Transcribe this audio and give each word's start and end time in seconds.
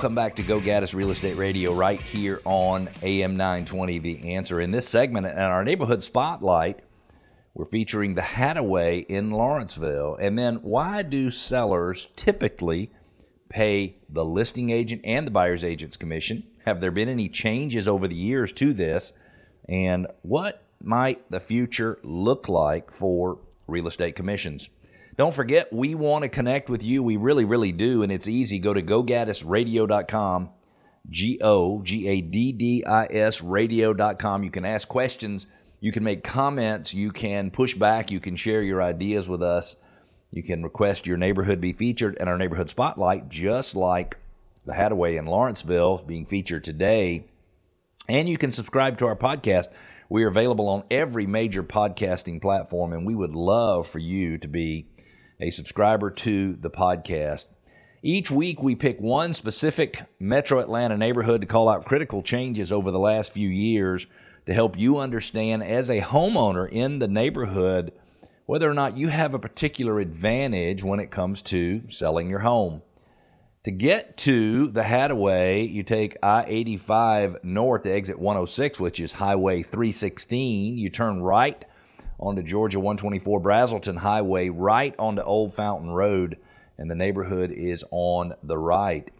Welcome 0.00 0.14
back 0.14 0.36
to 0.36 0.42
Go 0.42 0.60
Gaddis 0.60 0.94
Real 0.94 1.10
Estate 1.10 1.36
Radio 1.36 1.74
right 1.74 2.00
here 2.00 2.40
on 2.46 2.88
AM 3.02 3.36
920 3.36 3.98
The 3.98 4.34
Answer. 4.34 4.58
In 4.58 4.70
this 4.70 4.88
segment, 4.88 5.26
in 5.26 5.36
our 5.36 5.62
neighborhood 5.62 6.02
spotlight, 6.02 6.80
we're 7.52 7.66
featuring 7.66 8.14
the 8.14 8.22
Hadaway 8.22 9.04
in 9.04 9.30
Lawrenceville. 9.30 10.16
And 10.18 10.38
then 10.38 10.62
why 10.62 11.02
do 11.02 11.30
sellers 11.30 12.06
typically 12.16 12.90
pay 13.50 13.98
the 14.08 14.24
listing 14.24 14.70
agent 14.70 15.02
and 15.04 15.26
the 15.26 15.30
buyer's 15.30 15.64
agent's 15.64 15.98
commission? 15.98 16.44
Have 16.64 16.80
there 16.80 16.90
been 16.90 17.10
any 17.10 17.28
changes 17.28 17.86
over 17.86 18.08
the 18.08 18.16
years 18.16 18.52
to 18.54 18.72
this? 18.72 19.12
And 19.68 20.06
what 20.22 20.62
might 20.82 21.30
the 21.30 21.40
future 21.40 21.98
look 22.02 22.48
like 22.48 22.90
for 22.90 23.38
real 23.66 23.86
estate 23.86 24.16
commissions? 24.16 24.70
Don't 25.16 25.34
forget, 25.34 25.72
we 25.72 25.94
want 25.94 26.22
to 26.22 26.28
connect 26.28 26.70
with 26.70 26.82
you. 26.82 27.02
We 27.02 27.16
really, 27.16 27.44
really 27.44 27.72
do. 27.72 28.02
And 28.02 28.10
it's 28.10 28.28
easy. 28.28 28.58
Go 28.58 28.72
to 28.72 28.82
gogaddisradio.com, 28.82 30.50
G 31.08 31.38
O 31.42 31.82
G 31.82 32.08
A 32.08 32.20
D 32.20 32.52
D 32.52 32.84
I 32.84 33.06
S 33.06 33.42
radio.com. 33.42 34.44
You 34.44 34.50
can 34.50 34.64
ask 34.64 34.88
questions. 34.88 35.46
You 35.80 35.92
can 35.92 36.04
make 36.04 36.24
comments. 36.24 36.94
You 36.94 37.10
can 37.10 37.50
push 37.50 37.74
back. 37.74 38.10
You 38.10 38.20
can 38.20 38.36
share 38.36 38.62
your 38.62 38.82
ideas 38.82 39.26
with 39.26 39.42
us. 39.42 39.76
You 40.30 40.42
can 40.42 40.62
request 40.62 41.06
your 41.06 41.16
neighborhood 41.16 41.60
be 41.60 41.72
featured 41.72 42.16
in 42.20 42.28
our 42.28 42.38
neighborhood 42.38 42.70
spotlight, 42.70 43.28
just 43.28 43.74
like 43.74 44.16
the 44.64 44.72
Hadaway 44.72 45.18
in 45.18 45.26
Lawrenceville 45.26 45.98
being 46.06 46.26
featured 46.26 46.62
today. 46.62 47.26
And 48.08 48.28
you 48.28 48.38
can 48.38 48.52
subscribe 48.52 48.98
to 48.98 49.06
our 49.06 49.16
podcast. 49.16 49.66
We 50.08 50.24
are 50.24 50.28
available 50.28 50.68
on 50.68 50.84
every 50.90 51.26
major 51.26 51.62
podcasting 51.62 52.40
platform, 52.40 52.92
and 52.92 53.06
we 53.06 53.14
would 53.14 53.34
love 53.34 53.86
for 53.86 53.98
you 53.98 54.38
to 54.38 54.48
be 54.48 54.86
a 55.40 55.50
subscriber 55.50 56.10
to 56.10 56.54
the 56.54 56.70
podcast. 56.70 57.46
Each 58.02 58.30
week, 58.30 58.62
we 58.62 58.74
pick 58.74 58.98
one 59.00 59.34
specific 59.34 60.02
metro 60.18 60.58
Atlanta 60.58 60.96
neighborhood 60.96 61.40
to 61.40 61.46
call 61.46 61.68
out 61.68 61.84
critical 61.84 62.22
changes 62.22 62.72
over 62.72 62.90
the 62.90 62.98
last 62.98 63.32
few 63.32 63.48
years 63.48 64.06
to 64.46 64.54
help 64.54 64.78
you 64.78 64.98
understand, 64.98 65.62
as 65.62 65.90
a 65.90 66.00
homeowner 66.00 66.68
in 66.70 66.98
the 66.98 67.08
neighborhood, 67.08 67.92
whether 68.46 68.68
or 68.68 68.74
not 68.74 68.96
you 68.96 69.08
have 69.08 69.34
a 69.34 69.38
particular 69.38 70.00
advantage 70.00 70.82
when 70.82 70.98
it 70.98 71.10
comes 71.10 71.42
to 71.42 71.82
selling 71.88 72.28
your 72.28 72.40
home. 72.40 72.82
To 73.64 73.70
get 73.70 74.16
to 74.18 74.68
the 74.68 74.80
Hadaway, 74.80 75.70
you 75.70 75.82
take 75.82 76.16
I 76.22 76.44
85 76.46 77.44
north 77.44 77.84
exit 77.84 78.18
106, 78.18 78.80
which 78.80 78.98
is 78.98 79.12
Highway 79.12 79.62
316. 79.62 80.78
You 80.78 80.88
turn 80.88 81.20
right 81.20 81.62
onto 82.20 82.42
Georgia 82.42 82.78
124 82.78 83.40
Braselton 83.40 83.98
Highway, 83.98 84.50
right 84.50 84.94
onto 84.98 85.22
Old 85.22 85.54
Fountain 85.54 85.90
Road, 85.90 86.36
and 86.78 86.90
the 86.90 86.94
neighborhood 86.94 87.50
is 87.50 87.84
on 87.90 88.34
the 88.42 88.58
right. 88.58 89.10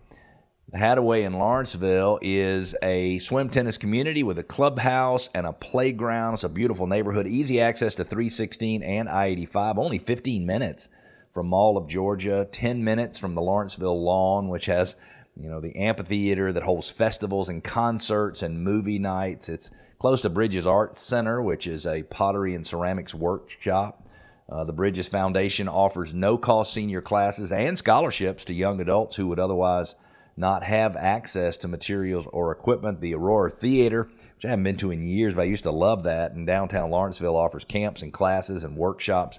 Hadaway 0.75 1.25
in 1.25 1.33
Lawrenceville 1.33 2.21
is 2.23 2.77
a 2.81 3.19
swim 3.19 3.49
tennis 3.49 3.77
community 3.77 4.23
with 4.23 4.39
a 4.39 4.45
clubhouse 4.45 5.29
and 5.35 5.45
a 5.45 5.53
playground. 5.53 6.35
It's 6.35 6.45
a 6.45 6.49
beautiful 6.49 6.87
neighborhood, 6.87 7.27
easy 7.27 7.61
access 7.61 7.97
to 7.97 8.05
316 8.05 8.83
and 8.83 9.09
I 9.09 9.27
85, 9.27 9.79
only 9.79 9.99
15 9.99 10.47
minutes 10.47 10.89
from 11.33 11.49
Mall 11.49 11.77
of 11.77 11.89
Georgia, 11.89 12.47
10 12.53 12.85
minutes 12.85 13.19
from 13.19 13.35
the 13.35 13.43
Lawrenceville 13.43 14.01
Lawn, 14.01 14.49
which 14.49 14.67
has 14.67 14.95
you 15.37 15.49
know 15.49 15.61
the 15.61 15.77
amphitheater 15.77 16.53
that 16.53 16.63
holds 16.63 16.91
festivals 16.91 17.49
and 17.49 17.63
concerts 17.63 18.43
and 18.43 18.63
movie 18.63 18.99
nights. 18.99 19.49
It's 19.49 19.71
close 19.99 20.23
to 20.23 20.31
Bridges 20.31 20.67
Arts 20.67 21.01
Center, 21.01 21.43
which 21.43 21.67
is 21.67 21.87
a 21.87 22.03
pottery 22.05 22.55
and 22.55 22.67
ceramics 22.67 23.15
workshop. 23.15 24.07
Uh, 24.51 24.65
the 24.65 24.73
Bridges 24.73 25.09
Foundation 25.09 25.69
offers 25.69 26.13
no 26.13 26.37
cost 26.37 26.75
senior 26.75 27.01
classes 27.01 27.53
and 27.53 27.79
scholarships 27.79 28.45
to 28.47 28.55
young 28.55 28.81
adults 28.81 29.17
who 29.17 29.29
would 29.29 29.39
otherwise 29.39 29.95
not 30.37 30.63
have 30.65 30.97
access 30.97 31.57
to 31.59 31.69
materials 31.69 32.27
or 32.33 32.51
equipment. 32.51 33.01
The 33.01 33.15
Aurora 33.15 33.51
Theater, 33.51 34.05
which 34.35 34.45
I 34.45 34.49
haven't 34.49 34.65
been 34.65 34.77
to 34.79 34.91
in 34.91 35.03
years, 35.03 35.35
but 35.35 35.43
I 35.43 35.45
used 35.45 35.65
to 35.65 35.71
love 35.71 36.03
that, 36.05 36.33
in 36.33 36.47
downtown 36.47 36.91
Lawrenceville 36.91 37.37
offers 37.37 37.65
camps 37.65 38.03
and 38.03 38.13
classes 38.13 38.65
and 38.65 38.77
workshops, 38.77 39.39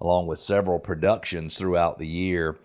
along 0.00 0.26
with 0.26 0.40
several 0.40 0.78
productions 0.78 1.56
throughout 1.56 1.98
the 1.98 2.06
year. 2.06 2.58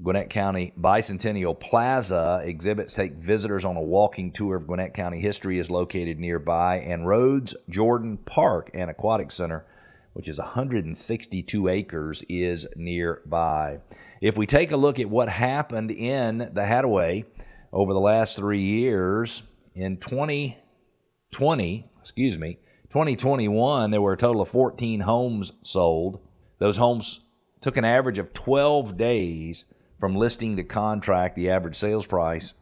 Gwinnett 0.00 0.30
County 0.30 0.72
Bicentennial 0.78 1.58
Plaza 1.58 2.42
exhibits 2.44 2.94
take 2.94 3.14
visitors 3.14 3.64
on 3.64 3.76
a 3.76 3.82
walking 3.82 4.32
tour 4.32 4.56
of 4.56 4.66
Gwinnett 4.66 4.94
County 4.94 5.20
history 5.20 5.58
is 5.58 5.70
located 5.70 6.18
nearby, 6.18 6.78
and 6.78 7.06
Rhodes 7.06 7.54
Jordan 7.68 8.16
Park 8.16 8.70
and 8.74 8.90
Aquatic 8.90 9.30
Center, 9.30 9.64
which 10.12 10.26
is 10.28 10.38
162 10.38 11.68
acres, 11.68 12.24
is 12.28 12.66
nearby. 12.74 13.78
If 14.20 14.36
we 14.36 14.46
take 14.46 14.72
a 14.72 14.76
look 14.76 14.98
at 14.98 15.08
what 15.08 15.28
happened 15.28 15.90
in 15.90 16.38
the 16.38 16.62
Hadaway 16.62 17.24
over 17.72 17.92
the 17.92 18.00
last 18.00 18.36
three 18.36 18.60
years, 18.60 19.44
in 19.74 19.96
2020, 19.98 21.90
excuse 22.00 22.38
me, 22.38 22.58
2021, 22.90 23.90
there 23.90 24.02
were 24.02 24.12
a 24.12 24.18
total 24.18 24.42
of 24.42 24.48
14 24.48 25.00
homes 25.00 25.52
sold. 25.62 26.18
Those 26.58 26.76
homes 26.76 27.20
took 27.60 27.76
an 27.76 27.84
average 27.84 28.18
of 28.18 28.32
12 28.32 28.96
days 28.96 29.64
from 30.02 30.16
listing 30.16 30.56
to 30.56 30.64
contract, 30.64 31.36
the 31.36 31.50
average 31.50 31.76
sales 31.76 32.08
price 32.08 32.54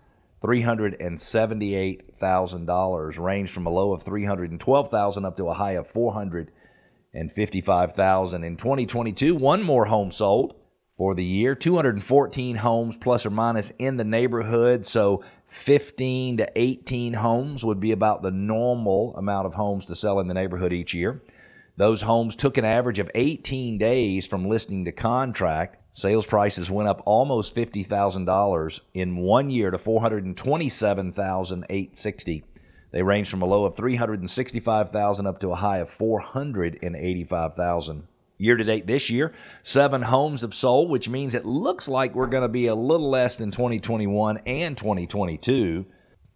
$378,000 0.44 3.18
ranged 3.18 3.54
from 3.54 3.64
a 3.64 3.70
low 3.70 3.94
of 3.94 4.02
312,000 4.02 5.24
up 5.24 5.38
to 5.38 5.48
a 5.48 5.54
high 5.54 5.72
of 5.72 5.86
455,000 5.86 8.44
in 8.44 8.58
2022 8.58 9.34
one 9.34 9.62
more 9.62 9.86
home 9.86 10.10
sold 10.10 10.54
for 10.98 11.14
the 11.14 11.24
year 11.24 11.54
214 11.54 12.56
homes 12.56 12.98
plus 12.98 13.24
or 13.24 13.30
minus 13.30 13.70
in 13.78 13.96
the 13.96 14.04
neighborhood. 14.04 14.84
So 14.84 15.24
15 15.46 16.36
to 16.36 16.46
18 16.54 17.14
homes 17.14 17.64
would 17.64 17.80
be 17.80 17.92
about 17.92 18.20
the 18.20 18.30
normal 18.30 19.16
amount 19.16 19.46
of 19.46 19.54
homes 19.54 19.86
to 19.86 19.96
sell 19.96 20.20
in 20.20 20.28
the 20.28 20.34
neighborhood 20.34 20.74
each 20.74 20.92
year. 20.92 21.22
Those 21.78 22.02
homes 22.02 22.36
took 22.36 22.58
an 22.58 22.66
average 22.66 22.98
of 22.98 23.10
18 23.14 23.78
days 23.78 24.26
from 24.26 24.46
listing 24.46 24.84
to 24.84 24.92
contract 24.92 25.78
Sales 25.92 26.26
prices 26.26 26.70
went 26.70 26.88
up 26.88 27.02
almost 27.04 27.56
$50,000 27.56 28.80
in 28.94 29.16
one 29.16 29.50
year 29.50 29.70
to 29.70 29.78
427,860. 29.78 32.44
They 32.92 33.02
range 33.02 33.28
from 33.30 33.42
a 33.42 33.46
low 33.46 33.64
of 33.64 33.74
365,000 33.76 35.26
up 35.26 35.40
to 35.40 35.50
a 35.50 35.56
high 35.56 35.78
of 35.78 35.90
485,000. 35.90 38.06
Year 38.38 38.56
to 38.56 38.64
date 38.64 38.86
this 38.86 39.10
year, 39.10 39.32
seven 39.62 40.02
homes 40.02 40.40
have 40.40 40.54
sold, 40.54 40.88
which 40.88 41.10
means 41.10 41.34
it 41.34 41.44
looks 41.44 41.88
like 41.88 42.14
we're 42.14 42.26
going 42.26 42.42
to 42.42 42.48
be 42.48 42.68
a 42.68 42.74
little 42.74 43.10
less 43.10 43.36
than 43.36 43.50
2021 43.50 44.38
and 44.46 44.78
2022. 44.78 45.84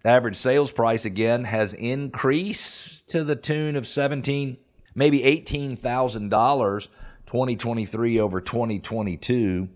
Average 0.05 0.37
sales 0.37 0.71
price 0.71 1.07
again 1.07 1.45
has 1.45 1.73
increased 1.73 3.09
to 3.09 3.25
the 3.25 3.37
tune 3.37 3.75
of 3.75 3.89
17, 3.89 4.59
maybe 4.95 5.21
$18,000 5.21 6.89
2023 7.27 8.21
over 8.21 8.41
2022 8.41 9.69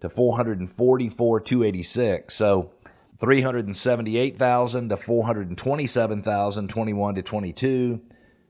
to 0.00 0.08
444 0.08 1.40
286 1.40 2.34
so 2.34 2.72
378,000 3.18 4.88
to 4.88 4.96
427,000 4.96 6.68
21 6.68 7.14
to 7.14 7.22
22 7.22 8.00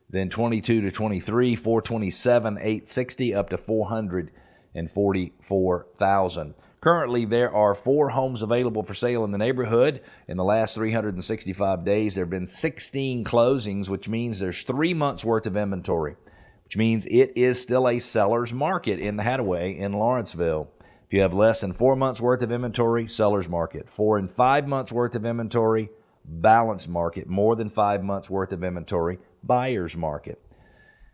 then 0.09 0.29
22 0.29 0.81
to 0.81 0.91
23 0.91 1.55
427 1.55 2.57
860 2.57 3.35
up 3.35 3.49
to 3.49 3.57
444,000 3.57 6.55
Currently, 6.83 7.23
there 7.23 7.55
are 7.55 7.73
four 7.73 8.09
homes 8.09 8.41
available 8.41 8.83
for 8.83 8.93
sale 8.93 9.23
in 9.23 9.31
the 9.31 9.37
neighborhood. 9.37 10.01
In 10.27 10.35
the 10.35 10.43
last 10.43 10.75
365 10.75 11.85
days, 11.85 12.15
there 12.15 12.25
have 12.25 12.29
been 12.29 12.45
16 12.45 13.23
closings, 13.23 13.87
which 13.87 14.09
means 14.09 14.37
there's 14.37 14.63
three 14.63 14.93
months 14.93 15.23
worth 15.23 15.45
of 15.45 15.55
inventory 15.55 16.17
which 16.65 16.77
means 16.77 17.05
it 17.07 17.33
is 17.35 17.61
still 17.61 17.87
a 17.87 17.99
seller's 17.99 18.53
market 18.53 18.99
in 18.99 19.17
the 19.17 19.23
Hadaway 19.23 19.77
in 19.77 19.93
Lawrenceville. 19.93 20.69
If 21.05 21.13
you 21.13 21.21
have 21.21 21.33
less 21.33 21.61
than 21.61 21.73
four 21.73 21.95
months 21.95 22.21
worth 22.21 22.41
of 22.41 22.51
inventory, 22.51 23.07
seller's 23.07 23.47
market. 23.47 23.89
Four 23.89 24.17
and 24.17 24.29
five 24.29 24.67
months 24.67 24.91
worth 24.91 25.15
of 25.15 25.25
inventory, 25.25 25.89
balanced 26.25 26.89
market. 26.89 27.27
More 27.27 27.55
than 27.55 27.69
five 27.69 28.03
months 28.03 28.29
worth 28.29 28.51
of 28.51 28.63
inventory, 28.63 29.19
buyer's 29.43 29.95
market. 29.95 30.41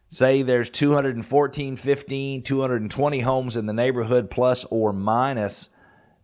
Say 0.07 0.41
there's 0.41 0.69
214, 0.69 1.77
15, 1.77 2.41
220 2.41 3.19
homes 3.19 3.55
in 3.55 3.65
the 3.67 3.73
neighborhood, 3.73 4.31
plus 4.31 4.65
or 4.65 4.91
minus 4.91 5.69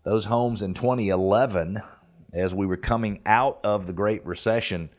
those 0.04 0.26
homes 0.26 0.62
in 0.62 0.74
2011, 0.74 1.82
as 2.34 2.56
we 2.56 2.66
were 2.66 2.78
coming 2.78 3.22
out 3.26 3.60
of 3.64 3.86
the 3.86 3.94
Great 3.94 4.26
Recession 4.26 4.90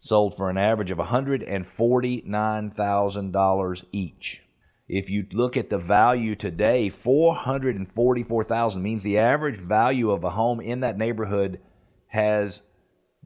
sold 0.00 0.36
for 0.36 0.50
an 0.50 0.58
average 0.58 0.90
of 0.90 0.98
$149,000 0.98 3.84
each. 3.92 4.42
If 4.88 5.10
you 5.10 5.26
look 5.32 5.56
at 5.56 5.70
the 5.70 5.78
value 5.78 6.34
today, 6.34 6.88
$444,000 6.88 8.80
means 8.80 9.02
the 9.02 9.18
average 9.18 9.58
value 9.58 10.10
of 10.10 10.24
a 10.24 10.30
home 10.30 10.60
in 10.60 10.80
that 10.80 10.96
neighborhood 10.96 11.60
has 12.06 12.62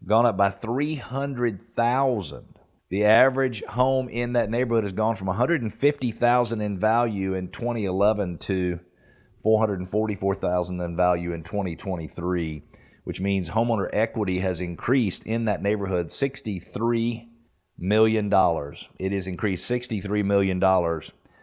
gone 0.05 0.27
up 0.27 0.37
by 0.37 0.51
$300,000. 0.51 2.45
The 2.89 3.05
average 3.05 3.63
home 3.65 4.09
in 4.09 4.33
that 4.35 4.51
neighborhood 4.51 4.85
has 4.85 4.93
gone 4.93 5.15
from 5.15 5.29
150,000 5.29 6.61
in 6.61 6.79
value 6.79 7.35
in 7.35 7.49
2011 7.49 8.39
to 8.39 8.81
444,000 9.43 10.81
in 10.81 10.97
value 10.97 11.33
in 11.33 11.43
2023 11.43 12.65
which 13.05 13.21
means 13.21 13.51
homeowner 13.51 13.89
equity 13.93 14.39
has 14.41 14.61
increased 14.61 15.25
in 15.25 15.47
that 15.47 15.63
neighborhood 15.63 16.09
$63 16.09 17.29
million. 17.79 18.33
It 18.99 19.13
has 19.13 19.27
increased 19.27 19.71
$63 19.71 20.25
million. 20.25 20.63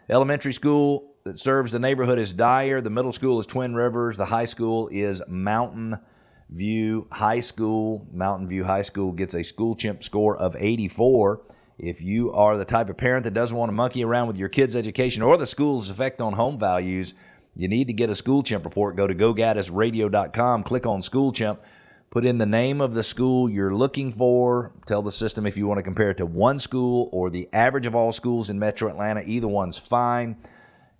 Elementary 0.08 0.52
school 0.52 1.14
that 1.24 1.38
serves 1.38 1.72
the 1.72 1.78
neighborhood 1.78 2.18
is 2.18 2.32
Dyer. 2.32 2.80
The 2.80 2.90
middle 2.90 3.12
school 3.12 3.38
is 3.38 3.46
Twin 3.46 3.74
Rivers. 3.74 4.16
The 4.16 4.26
high 4.26 4.46
school 4.46 4.88
is 4.90 5.22
Mountain 5.28 5.98
View 6.48 7.06
High 7.12 7.40
School. 7.40 8.08
Mountain 8.12 8.48
View 8.48 8.64
High 8.64 8.82
School 8.82 9.12
gets 9.12 9.34
a 9.34 9.44
school 9.44 9.76
chimp 9.76 10.02
score 10.02 10.36
of 10.36 10.56
84. 10.58 11.42
If 11.78 12.02
you 12.02 12.32
are 12.32 12.58
the 12.58 12.64
type 12.64 12.90
of 12.90 12.96
parent 12.96 13.24
that 13.24 13.34
doesn't 13.34 13.56
want 13.56 13.68
to 13.68 13.74
monkey 13.74 14.04
around 14.04 14.28
with 14.28 14.36
your 14.36 14.48
kids' 14.48 14.76
education 14.76 15.22
or 15.22 15.36
the 15.36 15.46
school's 15.46 15.88
effect 15.88 16.20
on 16.20 16.34
home 16.34 16.58
values, 16.58 17.14
you 17.54 17.68
need 17.68 17.86
to 17.88 17.92
get 17.92 18.10
a 18.10 18.14
school 18.14 18.42
chimp 18.42 18.64
report. 18.64 18.96
Go 18.96 19.06
to 19.06 19.14
gogaddisradio.com, 19.14 20.62
click 20.62 20.86
on 20.86 21.02
school 21.02 21.32
chimp, 21.32 21.60
put 22.10 22.24
in 22.24 22.38
the 22.38 22.46
name 22.46 22.80
of 22.80 22.94
the 22.94 23.02
school 23.02 23.48
you're 23.48 23.74
looking 23.74 24.12
for. 24.12 24.72
Tell 24.86 25.02
the 25.02 25.12
system 25.12 25.46
if 25.46 25.56
you 25.56 25.66
want 25.66 25.78
to 25.78 25.82
compare 25.82 26.10
it 26.10 26.16
to 26.18 26.26
one 26.26 26.58
school 26.58 27.08
or 27.12 27.30
the 27.30 27.48
average 27.52 27.86
of 27.86 27.94
all 27.94 28.12
schools 28.12 28.50
in 28.50 28.58
metro 28.58 28.88
Atlanta. 28.88 29.22
Either 29.24 29.48
one's 29.48 29.76
fine. 29.76 30.36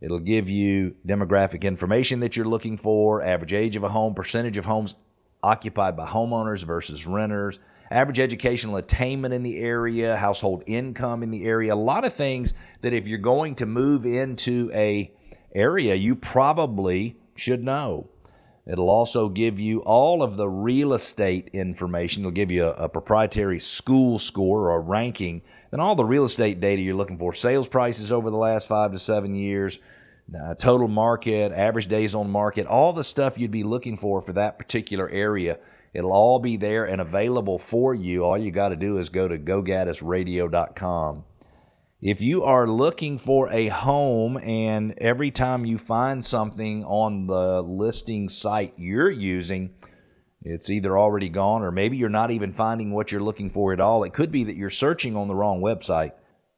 It'll 0.01 0.19
give 0.19 0.49
you 0.49 0.95
demographic 1.07 1.63
information 1.63 2.21
that 2.21 2.37
you're 2.37 2.47
looking 2.47 2.79
for, 2.79 3.23
average 3.23 3.53
age 3.53 3.77
of 3.77 3.85
a 3.85 3.89
home, 3.89 4.15
percentage 4.15 4.57
of 4.57 4.65
homes 4.65 4.95
occupied 5.43 5.97
by 5.97 6.07
homeowners 6.07 6.65
versus 6.65 7.07
renters, 7.07 7.59
average 7.91 8.19
educational 8.19 8.77
attainment 8.77 9.35
in 9.35 9.43
the 9.43 9.59
area, 9.59 10.17
household 10.17 10.63
income 10.67 11.23
in 11.23 11.31
the 11.31 11.45
area, 11.45 11.75
a 11.75 11.77
lot 11.77 12.05
of 12.05 12.15
things 12.15 12.55
that 12.83 12.93
if 12.93 13.07
you're 13.07 13.19
going 13.19 13.55
to 13.57 13.67
move 13.67 14.07
into 14.07 14.71
a 14.73 15.13
area 15.55 15.95
you 15.95 16.15
probably 16.15 17.17
should 17.35 17.63
know. 17.63 18.09
It'll 18.67 18.91
also 18.91 19.29
give 19.29 19.59
you 19.59 19.81
all 19.81 20.23
of 20.23 20.37
the 20.37 20.49
real 20.49 20.93
estate 20.93 21.51
information. 21.53 22.23
It'll 22.23 22.31
give 22.31 22.53
you 22.53 22.67
a, 22.67 22.73
a 22.73 22.89
proprietary 22.89 23.59
school 23.59 24.19
score 24.19 24.71
or 24.71 24.77
a 24.77 24.81
ranking, 24.81 25.43
and 25.73 25.81
all 25.81 25.97
the 25.97 26.05
real 26.05 26.25
estate 26.25 26.61
data 26.61 26.83
you're 26.83 26.95
looking 26.95 27.19
for 27.19 27.33
sales 27.33 27.67
prices 27.67 28.13
over 28.13 28.31
the 28.31 28.37
last 28.37 28.69
five 28.69 28.93
to 28.93 28.99
seven 28.99 29.35
years, 29.35 29.79
uh, 30.39 30.55
total 30.55 30.89
market, 30.89 31.53
average 31.53 31.87
days 31.87 32.15
on 32.15 32.31
market, 32.31 32.67
all 32.67 32.93
the 32.93 33.03
stuff 33.03 33.39
you'd 33.39 33.51
be 33.51 33.65
looking 33.65 33.97
for 33.97 34.21
for 34.23 34.35
that 34.35 34.59
particular 34.59 35.09
area. 35.09 35.59
It'll 35.93 36.13
all 36.13 36.39
be 36.39 36.57
there 36.57 36.85
and 36.85 37.01
available 37.01 37.59
for 37.59 37.95
you. 37.95 38.25
All 38.25 38.39
you 38.39 38.53
got 38.53 38.69
to 38.69 38.77
do 38.77 38.99
is 38.99 39.09
go 39.09 39.27
to 39.27 39.37
gogaddisradio.com. 39.37 41.25
If 42.03 42.23
you 42.23 42.45
are 42.45 42.67
looking 42.67 43.19
for 43.19 43.53
a 43.53 43.69
home 43.69 44.39
and 44.39 44.95
every 44.97 45.31
time 45.31 45.67
you 45.67 45.77
find 45.77 46.25
something 46.25 46.83
on 46.87 47.27
the 47.27 47.61
listing 47.61 48.31
site 48.31 48.73
you're 48.79 49.11
using, 49.11 49.75
it's 50.43 50.71
either 50.71 50.99
already 50.99 51.29
gone 51.29 51.63
or 51.63 51.71
maybe 51.71 51.99
you're 51.99 52.09
not 52.09 52.31
even 52.31 52.53
finding 52.53 52.91
what 52.91 53.13
you're 53.13 53.23
looking 53.23 53.51
for 53.51 53.75
at 53.75 53.81
all. 53.81 54.03
It 54.03 54.15
could 54.15 54.33
be 54.33 54.45
that 54.45 54.57
you're 54.57 54.71
searching 54.71 55.15
on 55.15 55.29
the 55.29 55.35
wrong 55.35 55.61
website. 55.61 56.13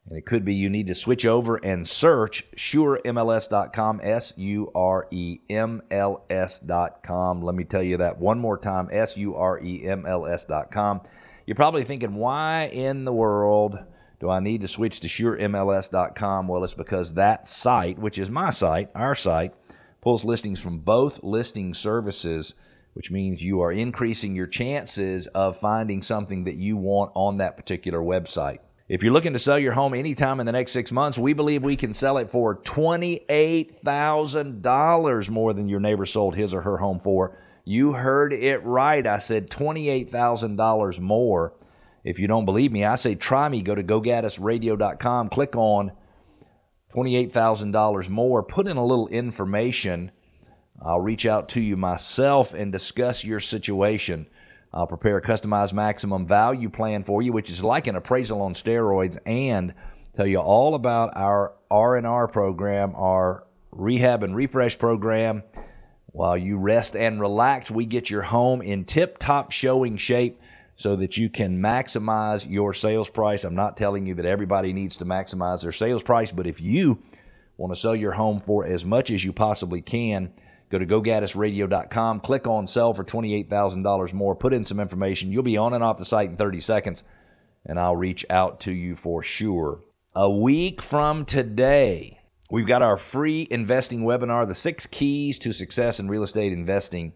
And 0.06 0.16
it 0.16 0.26
could 0.26 0.44
be 0.44 0.54
you 0.54 0.70
need 0.70 0.86
to 0.86 0.94
switch 0.94 1.26
over 1.26 1.56
and 1.56 1.88
search 1.88 2.44
suremls.com, 2.56 4.00
S 4.00 4.34
U 4.36 4.70
R 4.76 5.08
E 5.10 5.40
M 5.50 5.82
L 5.90 6.24
S.com. 6.30 7.42
Let 7.42 7.56
me 7.56 7.64
tell 7.64 7.82
you 7.82 7.96
that 7.96 8.18
one 8.18 8.38
more 8.38 8.58
time, 8.58 8.88
S 8.92 9.16
U 9.16 9.34
R 9.34 9.60
E 9.60 9.88
M 9.88 10.06
L 10.06 10.24
S.com. 10.24 11.00
You're 11.46 11.56
probably 11.56 11.82
thinking, 11.82 12.14
why 12.14 12.66
in 12.72 13.04
the 13.04 13.12
world 13.12 13.80
do 14.22 14.30
I 14.30 14.38
need 14.38 14.60
to 14.60 14.68
switch 14.68 15.00
to 15.00 15.08
suremls.com? 15.08 16.46
Well, 16.46 16.62
it's 16.62 16.74
because 16.74 17.14
that 17.14 17.48
site, 17.48 17.98
which 17.98 18.18
is 18.18 18.30
my 18.30 18.50
site, 18.50 18.88
our 18.94 19.16
site, 19.16 19.52
pulls 20.00 20.24
listings 20.24 20.60
from 20.60 20.78
both 20.78 21.24
listing 21.24 21.74
services, 21.74 22.54
which 22.92 23.10
means 23.10 23.42
you 23.42 23.62
are 23.62 23.72
increasing 23.72 24.36
your 24.36 24.46
chances 24.46 25.26
of 25.26 25.56
finding 25.56 26.02
something 26.02 26.44
that 26.44 26.54
you 26.54 26.76
want 26.76 27.10
on 27.16 27.38
that 27.38 27.56
particular 27.56 27.98
website. 27.98 28.58
If 28.88 29.02
you're 29.02 29.12
looking 29.12 29.32
to 29.32 29.40
sell 29.40 29.58
your 29.58 29.72
home 29.72 29.92
anytime 29.92 30.38
in 30.38 30.46
the 30.46 30.52
next 30.52 30.70
six 30.70 30.92
months, 30.92 31.18
we 31.18 31.32
believe 31.32 31.64
we 31.64 31.74
can 31.74 31.92
sell 31.92 32.18
it 32.18 32.30
for 32.30 32.62
$28,000 32.62 35.30
more 35.30 35.52
than 35.52 35.68
your 35.68 35.80
neighbor 35.80 36.06
sold 36.06 36.36
his 36.36 36.54
or 36.54 36.62
her 36.62 36.76
home 36.76 37.00
for. 37.00 37.36
You 37.64 37.94
heard 37.94 38.32
it 38.32 38.64
right. 38.64 39.04
I 39.04 39.18
said 39.18 39.50
$28,000 39.50 41.00
more. 41.00 41.54
If 42.04 42.18
you 42.18 42.26
don't 42.26 42.44
believe 42.44 42.72
me, 42.72 42.84
I 42.84 42.96
say 42.96 43.14
try 43.14 43.48
me. 43.48 43.62
Go 43.62 43.74
to 43.74 43.82
gogaddisradio.com, 43.82 45.28
click 45.28 45.54
on 45.56 45.92
$28,000 46.94 48.08
more, 48.08 48.42
put 48.42 48.66
in 48.66 48.76
a 48.76 48.84
little 48.84 49.08
information. 49.08 50.10
I'll 50.84 51.00
reach 51.00 51.26
out 51.26 51.48
to 51.50 51.60
you 51.60 51.76
myself 51.76 52.54
and 52.54 52.72
discuss 52.72 53.24
your 53.24 53.40
situation. 53.40 54.26
I'll 54.74 54.86
prepare 54.86 55.18
a 55.18 55.22
customized 55.22 55.74
maximum 55.74 56.26
value 56.26 56.70
plan 56.70 57.04
for 57.04 57.22
you, 57.22 57.32
which 57.32 57.50
is 57.50 57.62
like 57.62 57.86
an 57.86 57.94
appraisal 57.94 58.42
on 58.42 58.54
steroids, 58.54 59.18
and 59.26 59.74
tell 60.16 60.26
you 60.26 60.38
all 60.38 60.74
about 60.74 61.16
our 61.16 61.52
R&R 61.70 62.26
program, 62.28 62.94
our 62.96 63.46
rehab 63.70 64.22
and 64.22 64.34
refresh 64.34 64.78
program. 64.78 65.42
While 66.06 66.36
you 66.36 66.58
rest 66.58 66.96
and 66.96 67.20
relax, 67.20 67.70
we 67.70 67.86
get 67.86 68.10
your 68.10 68.22
home 68.22 68.60
in 68.60 68.84
tip-top 68.84 69.50
showing 69.50 69.96
shape 69.96 70.40
so 70.76 70.96
that 70.96 71.16
you 71.16 71.28
can 71.28 71.60
maximize 71.60 72.48
your 72.48 72.74
sales 72.74 73.08
price. 73.08 73.44
I'm 73.44 73.54
not 73.54 73.76
telling 73.76 74.06
you 74.06 74.14
that 74.16 74.26
everybody 74.26 74.72
needs 74.72 74.96
to 74.98 75.04
maximize 75.04 75.62
their 75.62 75.72
sales 75.72 76.02
price, 76.02 76.32
but 76.32 76.46
if 76.46 76.60
you 76.60 77.02
want 77.56 77.72
to 77.72 77.78
sell 77.78 77.94
your 77.94 78.12
home 78.12 78.40
for 78.40 78.64
as 78.64 78.84
much 78.84 79.10
as 79.10 79.24
you 79.24 79.32
possibly 79.32 79.80
can, 79.80 80.32
Go 80.72 80.78
to 80.78 80.86
gogaddisradio.com, 80.86 82.20
click 82.20 82.46
on 82.46 82.66
sell 82.66 82.94
for 82.94 83.04
$28,000 83.04 84.12
more, 84.14 84.34
put 84.34 84.54
in 84.54 84.64
some 84.64 84.80
information. 84.80 85.30
You'll 85.30 85.42
be 85.42 85.58
on 85.58 85.74
and 85.74 85.84
off 85.84 85.98
the 85.98 86.04
site 86.06 86.30
in 86.30 86.36
30 86.36 86.60
seconds, 86.60 87.04
and 87.66 87.78
I'll 87.78 87.94
reach 87.94 88.24
out 88.30 88.58
to 88.60 88.72
you 88.72 88.96
for 88.96 89.22
sure. 89.22 89.80
A 90.14 90.30
week 90.30 90.80
from 90.80 91.26
today, 91.26 92.20
we've 92.50 92.66
got 92.66 92.80
our 92.80 92.96
free 92.96 93.46
investing 93.50 94.04
webinar, 94.04 94.48
The 94.48 94.54
Six 94.54 94.86
Keys 94.86 95.38
to 95.40 95.52
Success 95.52 96.00
in 96.00 96.08
Real 96.08 96.22
Estate 96.22 96.54
Investing. 96.54 97.12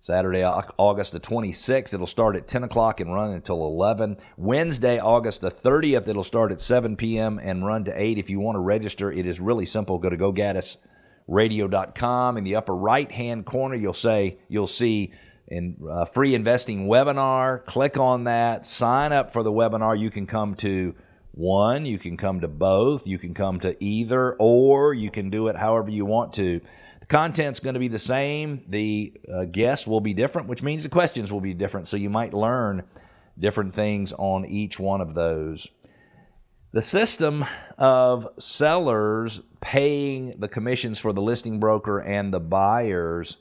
Saturday, 0.00 0.44
August 0.44 1.12
the 1.12 1.20
26th. 1.20 1.92
It'll 1.92 2.06
start 2.06 2.36
at 2.36 2.46
10 2.46 2.64
o'clock 2.64 3.00
and 3.00 3.12
run 3.12 3.32
until 3.32 3.66
11. 3.66 4.16
Wednesday, 4.36 4.98
August 4.98 5.40
the 5.40 5.50
30th. 5.50 6.08
It'll 6.08 6.24
start 6.24 6.52
at 6.52 6.60
7 6.60 6.96
p.m. 6.96 7.38
and 7.42 7.66
run 7.66 7.84
to 7.84 8.00
8. 8.00 8.18
If 8.18 8.30
you 8.30 8.40
want 8.40 8.56
to 8.56 8.60
register, 8.60 9.10
it 9.10 9.26
is 9.26 9.40
really 9.40 9.66
simple. 9.66 9.98
Go 9.98 10.08
to 10.08 10.16
GoGaddis.com 10.16 10.88
radio.com. 11.28 12.38
In 12.38 12.44
the 12.44 12.56
upper 12.56 12.74
right 12.74 13.10
hand 13.12 13.46
corner, 13.46 13.76
you'll 13.76 13.92
say 13.92 14.38
you'll 14.48 14.66
see 14.66 15.12
in 15.46 15.76
uh, 15.88 16.06
free 16.06 16.34
investing 16.34 16.88
webinar. 16.88 17.64
Click 17.66 17.96
on 17.98 18.24
that. 18.24 18.66
Sign 18.66 19.12
up 19.12 19.32
for 19.32 19.42
the 19.42 19.52
webinar. 19.52 19.98
You 19.98 20.10
can 20.10 20.26
come 20.26 20.54
to 20.56 20.96
one, 21.32 21.86
you 21.86 21.98
can 21.98 22.16
come 22.16 22.40
to 22.40 22.48
both, 22.48 23.06
you 23.06 23.16
can 23.16 23.32
come 23.32 23.60
to 23.60 23.76
either, 23.84 24.34
or 24.40 24.92
you 24.92 25.08
can 25.08 25.30
do 25.30 25.46
it 25.46 25.54
however 25.54 25.88
you 25.88 26.04
want 26.04 26.32
to. 26.32 26.60
Content's 27.08 27.60
going 27.60 27.74
to 27.74 27.80
be 27.80 27.88
the 27.88 27.98
same. 27.98 28.64
The 28.68 29.14
uh, 29.32 29.44
guests 29.46 29.86
will 29.86 30.00
be 30.00 30.12
different, 30.12 30.48
which 30.48 30.62
means 30.62 30.82
the 30.82 30.90
questions 30.90 31.32
will 31.32 31.40
be 31.40 31.54
different. 31.54 31.88
So 31.88 31.96
you 31.96 32.10
might 32.10 32.34
learn 32.34 32.84
different 33.38 33.74
things 33.74 34.12
on 34.12 34.44
each 34.44 34.78
one 34.78 35.00
of 35.00 35.14
those. 35.14 35.68
The 36.72 36.82
system 36.82 37.46
of 37.78 38.28
sellers 38.38 39.40
paying 39.62 40.38
the 40.38 40.48
commissions 40.48 40.98
for 40.98 41.14
the 41.14 41.22
listing 41.22 41.58
broker 41.58 41.98
and 41.98 42.32
the 42.32 42.40
buyer's 42.40 43.38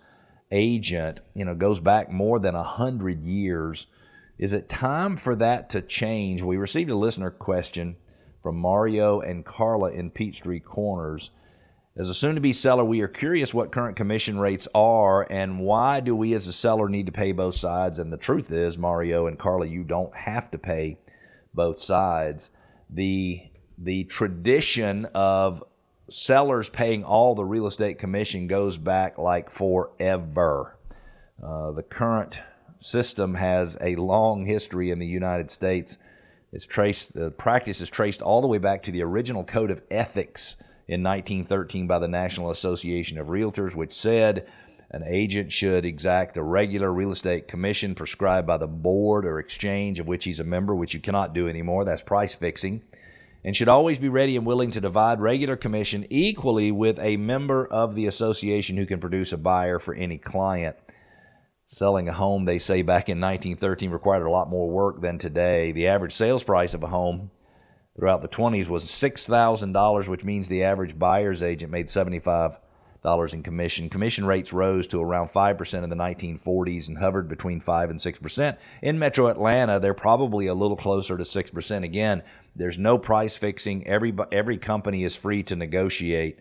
agent, 0.50 1.20
you 1.34 1.44
know, 1.44 1.54
goes 1.54 1.82
back 1.82 2.10
more 2.10 2.40
than 2.40 2.56
a 2.56 2.64
hundred 2.64 3.22
years. 3.22 3.88
Is 4.38 4.54
it 4.54 4.70
time 4.70 5.18
for 5.18 5.36
that 5.36 5.70
to 5.72 5.82
change? 5.82 6.42
We 6.42 6.56
received 6.56 6.90
a 6.90 6.96
listener 6.96 7.32
question 7.32 7.98
from 8.42 8.56
Mario 8.58 9.20
and 9.20 9.44
Carla 9.44 9.92
in 9.92 10.10
Peachtree 10.10 10.62
Corners. 10.62 11.32
As 12.00 12.10
a 12.10 12.14
soon 12.14 12.36
to 12.36 12.42
be 12.42 12.54
seller, 12.54 12.86
we 12.86 13.02
are 13.02 13.08
curious 13.08 13.54
what 13.54 13.72
current 13.72 13.98
commission 13.98 14.38
rates 14.38 14.68
are 14.76 15.26
and 15.32 15.60
why 15.60 16.00
do 16.00 16.16
we 16.16 16.34
as 16.36 16.48
a 16.48 16.54
seller 16.54 16.88
need 16.90 17.08
to 17.08 17.12
pay 17.12 17.32
both 17.32 17.56
sides? 17.56 17.98
And 17.98 18.14
the 18.14 18.18
truth 18.18 18.52
is, 18.52 18.78
Mario 18.78 19.26
and 19.26 19.40
Carly, 19.40 19.70
you 19.70 19.84
don't 19.84 20.16
have 20.16 20.52
to 20.52 20.60
pay 20.60 21.00
both 21.54 21.80
sides 21.80 22.52
the 22.90 23.42
the 23.78 24.06
tradition 24.06 25.06
of 25.14 25.64
sellers 26.10 26.70
paying 26.70 27.04
all 27.04 27.36
the 27.36 27.44
real 27.44 27.68
estate 27.68 28.00
commission 28.00 28.48
goes 28.48 28.78
back 28.78 29.18
like 29.18 29.50
forever. 29.50 30.78
Uh, 31.44 31.72
the 31.72 31.84
current 31.84 32.40
system 32.80 33.36
has 33.36 33.78
a 33.82 33.96
long 33.96 34.46
history 34.46 34.90
in 34.90 35.00
the 35.00 35.08
United 35.08 35.52
States. 35.52 35.98
It's 36.58 36.66
traced 36.66 37.14
the 37.14 37.30
practice 37.30 37.82
is 37.82 37.90
traced 37.92 38.24
all 38.24 38.42
the 38.42 38.48
way 38.48 38.58
back 38.58 38.82
to 38.82 38.92
the 38.92 39.04
original 39.04 39.44
code 39.44 39.70
of 39.70 39.84
ethics 39.92 40.56
in 40.88 41.04
1913 41.04 41.86
by 41.86 42.00
the 42.00 42.08
National 42.08 42.50
Association 42.50 43.20
of 43.20 43.28
Realtors, 43.28 43.76
which 43.76 43.94
said 43.94 44.48
an 44.90 45.04
agent 45.06 45.52
should 45.52 45.86
exact 45.86 46.36
a 46.36 46.42
regular 46.42 46.92
real 46.92 47.12
estate 47.12 47.48
commission 47.48 47.94
prescribed 47.94 48.48
by 48.48 48.58
the 48.58 48.66
board 48.66 49.24
or 49.24 49.38
exchange 49.38 50.00
of 50.00 50.08
which 50.08 50.24
he's 50.24 50.40
a 50.40 50.44
member, 50.44 50.74
which 50.74 50.96
you 50.96 51.00
cannot 51.00 51.36
do 51.36 51.48
anymore. 51.48 51.86
That's 51.86 52.02
price 52.02 52.36
fixing. 52.36 52.82
And 53.44 53.56
should 53.56 53.70
always 53.70 54.00
be 54.00 54.10
ready 54.10 54.36
and 54.36 54.44
willing 54.44 54.72
to 54.72 54.82
divide 54.82 55.22
regular 55.22 55.58
commission 55.58 56.08
equally 56.10 56.72
with 56.72 56.98
a 56.98 57.18
member 57.18 57.68
of 57.68 57.94
the 57.94 58.08
association 58.08 58.78
who 58.78 58.88
can 58.88 59.00
produce 59.00 59.32
a 59.32 59.38
buyer 59.38 59.78
for 59.78 59.94
any 59.94 60.18
client. 60.18 60.76
Selling 61.70 62.08
a 62.08 62.14
home, 62.14 62.46
they 62.46 62.60
say 62.60 62.82
back 62.82 63.10
in 63.10 63.20
1913, 63.20 63.92
required 63.92 64.26
a 64.26 64.32
lot 64.32 64.50
more 64.50 64.70
work 64.70 65.02
than 65.02 65.18
today. 65.18 65.74
The 65.74 65.88
average 65.88 66.14
sales 66.14 66.42
price 66.42 66.74
of 66.74 66.82
a 66.82 66.88
home 66.88 67.30
throughout 67.94 68.22
the 68.22 68.30
20s 68.30 68.70
was 68.70 68.86
$6,000, 68.86 70.08
which 70.08 70.24
means 70.24 70.48
the 70.48 70.64
average 70.64 70.98
buyer's 70.98 71.44
agent 71.44 71.72
made 71.72 71.90
75 71.90 72.58
dollars 73.04 73.34
in 73.34 73.44
commission. 73.44 73.90
Commission 73.90 74.26
rates 74.26 74.52
rose 74.52 74.88
to 74.88 75.02
around 75.02 75.28
5% 75.28 75.84
in 75.84 75.90
the 75.90 75.96
1940s 75.96 76.90
and 76.90 76.98
hovered 76.98 77.30
between 77.30 77.62
5 77.62 77.90
and 77.90 78.00
6%. 78.00 78.58
In 78.82 79.00
Metro 79.00 79.28
Atlanta, 79.28 79.80
they're 79.80 79.94
probably 79.94 80.48
a 80.48 80.54
little 80.54 80.76
closer 80.76 81.18
to 81.18 81.24
6%. 81.24 81.84
Again, 81.84 82.24
there's 82.56 82.78
no 82.78 82.98
price 82.98 83.38
fixing. 83.38 83.86
Every 83.88 84.14
every 84.32 84.58
company 84.58 85.04
is 85.04 85.16
free 85.16 85.44
to 85.44 85.56
negotiate. 85.56 86.40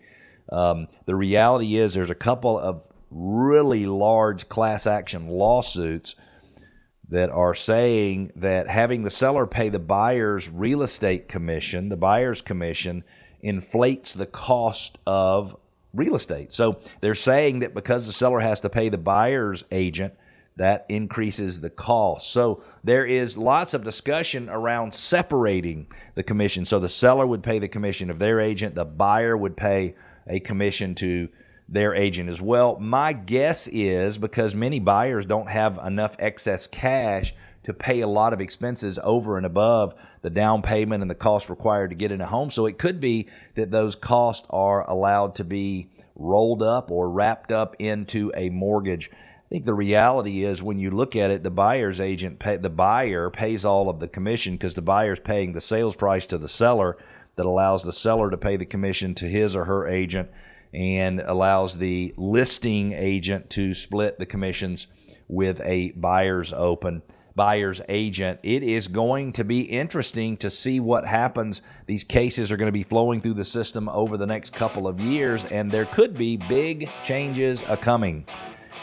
Um, 0.50 0.88
the 1.04 1.14
reality 1.14 1.76
is 1.76 1.94
there's 1.94 2.10
a 2.10 2.14
couple 2.14 2.58
of 2.58 2.82
really 3.10 3.86
large 3.86 4.48
class 4.48 4.86
action 4.86 5.28
lawsuits 5.28 6.16
that 7.08 7.30
are 7.30 7.54
saying 7.54 8.32
that 8.36 8.68
having 8.68 9.02
the 9.02 9.10
seller 9.10 9.46
pay 9.46 9.68
the 9.68 9.78
buyer's 9.78 10.48
real 10.48 10.82
estate 10.82 11.28
commission, 11.28 11.88
the 11.88 11.96
buyer's 11.96 12.42
commission, 12.42 13.04
inflates 13.42 14.12
the 14.12 14.26
cost 14.26 14.98
of 15.06 15.56
real 15.94 16.14
estate. 16.14 16.52
So 16.52 16.80
they're 17.00 17.14
saying 17.14 17.60
that 17.60 17.74
because 17.74 18.06
the 18.06 18.12
seller 18.12 18.40
has 18.40 18.60
to 18.60 18.68
pay 18.68 18.88
the 18.88 18.98
buyer's 18.98 19.64
agent, 19.70 20.14
that 20.56 20.86
increases 20.88 21.60
the 21.60 21.70
cost. 21.70 22.32
So 22.32 22.62
there 22.82 23.04
is 23.04 23.36
lots 23.36 23.74
of 23.74 23.84
discussion 23.84 24.48
around 24.48 24.94
separating 24.94 25.86
the 26.14 26.22
commission. 26.22 26.64
So 26.64 26.78
the 26.78 26.88
seller 26.88 27.26
would 27.26 27.42
pay 27.42 27.58
the 27.58 27.68
commission 27.68 28.10
of 28.10 28.18
their 28.18 28.40
agent, 28.40 28.74
the 28.74 28.84
buyer 28.84 29.36
would 29.36 29.56
pay 29.56 29.94
a 30.26 30.40
commission 30.40 30.94
to 30.96 31.28
their 31.68 31.94
agent 31.94 32.28
as 32.28 32.40
well. 32.40 32.78
My 32.78 33.12
guess 33.12 33.66
is 33.68 34.18
because 34.18 34.54
many 34.54 34.78
buyers 34.78 35.26
don't 35.26 35.48
have 35.48 35.78
enough 35.84 36.16
excess 36.18 36.66
cash 36.66 37.34
to 37.64 37.74
pay 37.74 38.00
a 38.00 38.06
lot 38.06 38.32
of 38.32 38.40
expenses 38.40 38.98
over 39.02 39.36
and 39.36 39.44
above 39.44 39.94
the 40.22 40.30
down 40.30 40.62
payment 40.62 41.02
and 41.02 41.10
the 41.10 41.16
cost 41.16 41.50
required 41.50 41.90
to 41.90 41.96
get 41.96 42.12
in 42.12 42.20
a 42.20 42.26
home. 42.26 42.50
So 42.50 42.66
it 42.66 42.78
could 42.78 43.00
be 43.00 43.26
that 43.56 43.72
those 43.72 43.96
costs 43.96 44.46
are 44.50 44.88
allowed 44.88 45.34
to 45.36 45.44
be 45.44 45.90
rolled 46.14 46.62
up 46.62 46.90
or 46.90 47.10
wrapped 47.10 47.50
up 47.50 47.74
into 47.80 48.32
a 48.36 48.48
mortgage. 48.50 49.10
I 49.12 49.48
think 49.48 49.64
the 49.64 49.74
reality 49.74 50.44
is 50.44 50.62
when 50.62 50.78
you 50.78 50.90
look 50.90 51.16
at 51.16 51.30
it, 51.30 51.42
the 51.42 51.50
buyer's 51.50 52.00
agent, 52.00 52.38
pay, 52.38 52.56
the 52.56 52.70
buyer 52.70 53.30
pays 53.30 53.64
all 53.64 53.88
of 53.88 53.98
the 53.98 54.08
commission 54.08 54.54
because 54.54 54.74
the 54.74 54.82
buyer's 54.82 55.20
paying 55.20 55.52
the 55.52 55.60
sales 55.60 55.96
price 55.96 56.26
to 56.26 56.38
the 56.38 56.48
seller 56.48 56.96
that 57.34 57.46
allows 57.46 57.82
the 57.82 57.92
seller 57.92 58.30
to 58.30 58.36
pay 58.36 58.56
the 58.56 58.64
commission 58.64 59.14
to 59.16 59.26
his 59.26 59.56
or 59.56 59.64
her 59.64 59.88
agent 59.88 60.30
and 60.72 61.20
allows 61.20 61.78
the 61.78 62.14
listing 62.16 62.92
agent 62.92 63.50
to 63.50 63.74
split 63.74 64.18
the 64.18 64.26
commissions 64.26 64.86
with 65.28 65.60
a 65.62 65.92
buyer's 65.92 66.52
open 66.52 67.02
buyer's 67.36 67.82
agent. 67.88 68.40
It 68.42 68.62
is 68.62 68.88
going 68.88 69.34
to 69.34 69.44
be 69.44 69.60
interesting 69.60 70.38
to 70.38 70.50
see 70.50 70.80
what 70.80 71.06
happens. 71.06 71.62
These 71.86 72.02
cases 72.02 72.50
are 72.50 72.56
going 72.56 72.68
to 72.68 72.72
be 72.72 72.82
flowing 72.82 73.20
through 73.20 73.34
the 73.34 73.44
system 73.44 73.88
over 73.90 74.16
the 74.16 74.26
next 74.26 74.54
couple 74.54 74.88
of 74.88 74.98
years, 74.98 75.44
and 75.44 75.70
there 75.70 75.84
could 75.84 76.16
be 76.16 76.38
big 76.38 76.88
changes 77.04 77.62
a 77.68 77.76
coming. 77.76 78.26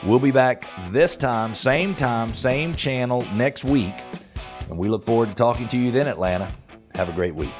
We'll 0.05 0.19
be 0.19 0.31
back 0.31 0.65
this 0.89 1.15
time, 1.15 1.55
same 1.55 1.95
time, 1.95 2.33
same 2.33 2.75
channel 2.75 3.25
next 3.33 3.63
week. 3.63 3.95
And 4.69 4.77
we 4.77 4.87
look 4.87 5.03
forward 5.03 5.29
to 5.29 5.35
talking 5.35 5.67
to 5.69 5.77
you 5.77 5.91
then, 5.91 6.07
Atlanta. 6.07 6.51
Have 6.95 7.09
a 7.09 7.13
great 7.13 7.35
week. 7.35 7.51